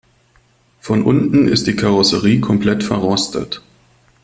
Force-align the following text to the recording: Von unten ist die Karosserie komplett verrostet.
Von 0.79 1.03
unten 1.03 1.47
ist 1.47 1.67
die 1.67 1.75
Karosserie 1.75 2.39
komplett 2.39 2.83
verrostet. 2.83 3.61